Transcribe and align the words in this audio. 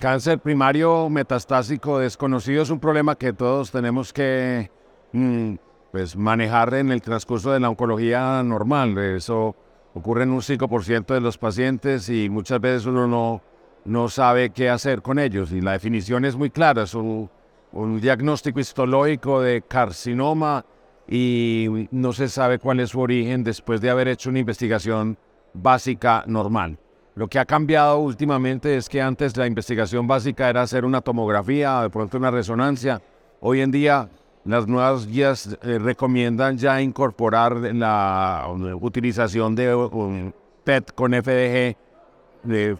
cáncer 0.00 0.38
primario 0.38 1.10
metastásico 1.10 1.98
desconocido 1.98 2.62
es 2.62 2.70
un 2.70 2.80
problema 2.80 3.16
que 3.16 3.34
todos 3.34 3.70
tenemos 3.70 4.14
que 4.14 4.70
mm, 5.12 5.54
pues, 5.92 6.16
manejar 6.16 6.72
en 6.74 6.90
el 6.90 7.02
transcurso 7.02 7.52
de 7.52 7.60
la 7.60 7.68
oncología 7.68 8.42
normal. 8.42 8.96
Eso 8.96 9.54
ocurre 9.92 10.22
en 10.22 10.30
un 10.30 10.40
5% 10.40 11.06
de 11.12 11.20
los 11.20 11.36
pacientes 11.36 12.08
y 12.08 12.30
muchas 12.30 12.60
veces 12.62 12.86
uno 12.86 13.06
no, 13.06 13.42
no 13.84 14.08
sabe 14.08 14.50
qué 14.50 14.70
hacer 14.70 15.02
con 15.02 15.18
ellos. 15.18 15.52
Y 15.52 15.60
la 15.60 15.72
definición 15.72 16.24
es 16.24 16.34
muy 16.34 16.48
clara, 16.48 16.84
es 16.84 16.94
un, 16.94 17.30
un 17.72 18.00
diagnóstico 18.00 18.58
histológico 18.58 19.42
de 19.42 19.60
carcinoma 19.60 20.64
y 21.06 21.88
no 21.90 22.14
se 22.14 22.28
sabe 22.28 22.58
cuál 22.58 22.80
es 22.80 22.90
su 22.90 23.00
origen 23.00 23.44
después 23.44 23.82
de 23.82 23.90
haber 23.90 24.08
hecho 24.08 24.30
una 24.30 24.38
investigación 24.38 25.18
básica 25.52 26.24
normal. 26.26 26.78
Lo 27.14 27.28
que 27.28 27.38
ha 27.38 27.44
cambiado 27.44 27.98
últimamente 27.98 28.76
es 28.76 28.88
que 28.88 29.02
antes 29.02 29.36
la 29.36 29.46
investigación 29.46 30.06
básica 30.06 30.48
era 30.48 30.62
hacer 30.62 30.84
una 30.84 31.00
tomografía, 31.00 31.82
de 31.82 31.90
pronto 31.90 32.16
una 32.16 32.30
resonancia. 32.30 33.02
Hoy 33.40 33.60
en 33.60 33.70
día 33.70 34.08
las 34.44 34.66
nuevas 34.66 35.06
guías 35.06 35.58
eh, 35.62 35.78
recomiendan 35.78 36.56
ya 36.56 36.80
incorporar 36.80 37.56
la 37.56 38.46
utilización 38.80 39.54
de 39.54 40.32
PET 40.64 40.94
con 40.94 41.12
FDG 41.12 41.76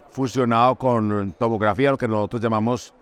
fusionado 0.09 0.75
con 0.75 1.33
tomografía, 1.37 1.91
lo 1.91 1.97
que 1.97 2.07
nosotros 2.07 2.41
llamamos 2.41 2.93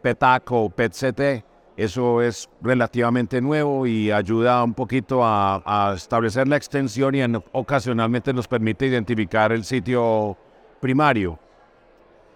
PETAC 0.00 0.50
o 0.52 0.70
PET-CT. 0.70 1.44
Eso 1.76 2.20
es 2.20 2.50
relativamente 2.60 3.40
nuevo 3.40 3.86
y 3.86 4.10
ayuda 4.10 4.62
un 4.62 4.74
poquito 4.74 5.24
a, 5.24 5.62
a 5.64 5.94
establecer 5.94 6.48
la 6.48 6.56
extensión 6.56 7.14
y 7.14 7.22
ocasionalmente 7.52 8.32
nos 8.32 8.48
permite 8.48 8.86
identificar 8.86 9.52
el 9.52 9.64
sitio 9.64 10.36
primario. 10.82 11.38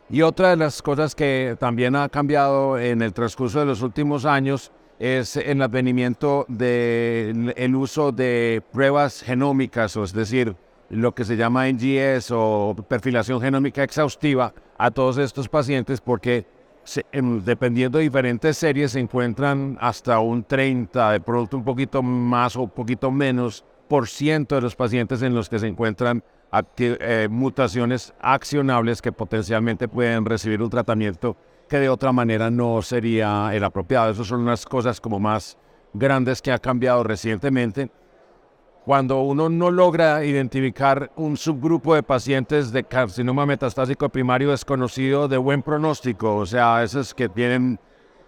Y 0.09 0.23
otra 0.23 0.51
de 0.51 0.57
las 0.57 0.81
cosas 0.81 1.17
que 1.17 1.57
también 1.59 1.97
ha 1.97 2.09
cambiado 2.09 2.79
en 2.79 3.03
el 3.03 3.13
transcurso 3.13 3.59
de 3.59 3.67
los 3.67 3.83
últimos 3.83 4.25
años 4.25 4.71
es 5.01 5.37
el 5.37 5.61
advenimiento 5.61 6.47
del 6.49 7.75
uso 7.75 8.13
de 8.13 8.63
pruebas 8.73 9.21
genómicas, 9.21 9.97
o 9.97 10.05
es 10.05 10.13
decir, 10.13 10.57
lo 10.89 11.13
que 11.13 11.25
se 11.25 11.37
llama 11.37 11.67
NGS 11.69 12.31
o 12.31 12.77
perfilación 12.89 13.41
genómica 13.41 13.83
exhaustiva 13.83 14.55
a 14.79 14.93
todos 14.93 15.19
estos 15.19 15.49
pacientes 15.49 16.01
porque 16.01 16.47
dependiendo 17.45 17.99
de 17.99 18.05
diferentes 18.05 18.57
series 18.57 18.93
se 18.93 19.01
encuentran 19.01 19.77
hasta 19.81 20.21
un 20.21 20.45
30, 20.45 21.11
de 21.11 21.21
pronto 21.21 21.57
un 21.57 21.65
poquito 21.65 22.01
más 22.01 22.55
o 22.55 22.63
un 22.63 22.71
poquito 22.71 23.11
menos 23.11 23.65
por 23.89 24.07
ciento 24.07 24.55
de 24.55 24.61
los 24.61 24.77
pacientes 24.77 25.21
en 25.23 25.35
los 25.35 25.49
que 25.49 25.59
se 25.59 25.67
encuentran 25.67 26.23
eh, 26.79 27.29
mutaciones 27.31 28.15
accionables 28.21 29.03
que 29.03 29.13
potencialmente 29.13 29.89
pueden 29.89 30.25
recibir 30.25 30.63
un 30.63 30.71
tratamiento 30.71 31.37
que 31.69 31.79
de 31.79 31.89
otra 31.89 32.13
manera 32.13 32.51
no 32.51 32.81
sería 32.83 33.51
el 33.53 33.65
apropiado. 33.65 34.11
Esas 34.11 34.27
son 34.27 34.41
unas 34.41 34.65
cosas 34.65 35.01
como 35.01 35.19
más 35.19 35.59
grandes 35.93 36.41
que 36.41 36.53
ha 36.53 36.59
cambiado 36.59 37.03
recientemente. 37.03 37.91
Cuando 38.85 39.21
uno 39.23 39.49
no 39.49 39.73
logra 39.73 40.25
identificar 40.25 41.11
un 41.17 41.37
subgrupo 41.37 41.97
de 41.97 42.05
pacientes 42.05 42.71
de 42.71 42.85
carcinoma 42.85 43.45
metastásico 43.45 44.09
primario 44.09 44.51
desconocido 44.51 45.27
de 45.27 45.37
buen 45.39 45.63
pronóstico, 45.63 46.37
o 46.37 46.47
sea, 46.47 46.85
esos 46.85 47.13
que 47.13 47.29
tienen 47.29 47.81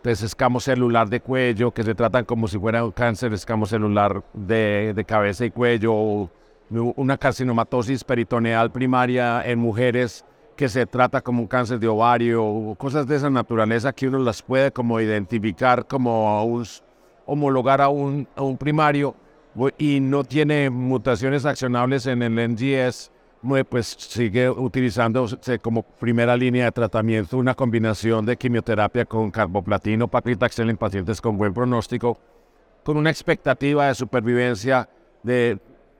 pues, 0.02 0.20
escamo 0.22 0.58
celular 0.58 1.08
de 1.08 1.20
cuello, 1.20 1.70
que 1.70 1.84
se 1.84 1.94
tratan 1.94 2.24
como 2.24 2.48
si 2.48 2.58
fuera 2.58 2.84
un 2.84 2.90
cáncer 2.90 3.32
escamo 3.32 3.66
celular 3.66 4.24
de, 4.32 4.94
de 4.96 5.04
cabeza 5.04 5.44
y 5.44 5.52
cuello, 5.52 6.28
una 6.70 7.16
carcinomatosis 7.16 8.04
peritoneal 8.04 8.70
primaria 8.70 9.42
en 9.44 9.58
mujeres 9.58 10.24
que 10.56 10.68
se 10.68 10.86
trata 10.86 11.20
como 11.20 11.42
un 11.42 11.46
cáncer 11.46 11.78
de 11.78 11.86
ovario, 11.86 12.44
o 12.44 12.74
cosas 12.74 13.06
de 13.06 13.16
esa 13.16 13.30
naturaleza 13.30 13.92
que 13.92 14.08
uno 14.08 14.18
las 14.18 14.42
puede 14.42 14.72
como 14.72 15.00
identificar 15.00 15.86
como 15.86 16.44
un, 16.44 16.64
homologar 17.26 17.80
a 17.80 17.88
un, 17.88 18.26
a 18.34 18.42
un 18.42 18.58
primario 18.58 19.14
y 19.78 20.00
no 20.00 20.24
tiene 20.24 20.68
mutaciones 20.68 21.44
accionables 21.44 22.06
en 22.06 22.22
el 22.22 22.52
NGS, 22.52 23.10
pues 23.68 23.96
sigue 23.98 24.50
utilizándose 24.50 25.58
como 25.60 25.82
primera 25.82 26.36
línea 26.36 26.64
de 26.64 26.72
tratamiento 26.72 27.38
una 27.38 27.54
combinación 27.54 28.26
de 28.26 28.36
quimioterapia 28.36 29.04
con 29.04 29.30
carboplatino, 29.30 30.08
paclitaxel 30.08 30.70
en 30.70 30.76
pacientes 30.76 31.20
con 31.20 31.38
buen 31.38 31.54
pronóstico, 31.54 32.18
con 32.82 32.96
una 32.96 33.10
expectativa 33.10 33.86
de 33.86 33.94
supervivencia 33.94 34.88
de 35.22 35.58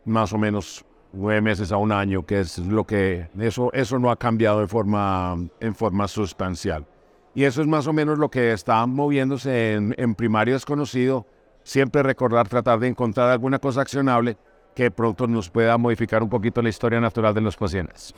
más 0.09 0.33
o 0.33 0.39
menos 0.39 0.85
nueve 1.13 1.41
meses 1.41 1.73
a 1.73 1.77
un 1.77 1.93
año, 1.93 2.25
que 2.25 2.41
es 2.41 2.59
lo 2.59 2.85
que 2.85 3.29
eso, 3.39 3.73
eso 3.73 3.99
no 3.99 4.11
ha 4.11 4.17
cambiado 4.17 4.61
de 4.61 4.67
forma, 4.67 5.37
en 5.61 5.75
forma 5.75 6.09
sustancial. 6.09 6.87
Y 7.35 7.45
eso 7.45 7.63
es 7.63 7.69
más 7.69 7.87
o 7.87 7.93
menos 7.93 8.19
lo 8.19 8.31
que 8.31 8.53
está 8.53 8.85
moviéndose 8.87 9.75
en, 9.75 9.95
en 9.97 10.15
primario 10.15 10.55
desconocido. 10.55 11.27
Siempre 11.63 12.03
recordar, 12.03 12.49
tratar 12.49 12.81
de 12.81 12.89
encontrar 12.89 13.31
alguna 13.31 13.59
cosa 13.59 13.83
accionable 13.83 14.37
que 14.75 14.91
pronto 14.91 15.27
nos 15.27 15.51
pueda 15.51 15.77
modificar 15.77 16.23
un 16.23 16.29
poquito 16.29 16.63
la 16.63 16.69
historia 16.69 17.01
natural 17.01 17.35
de 17.35 17.41
los 17.41 17.57
pacientes. 17.57 18.15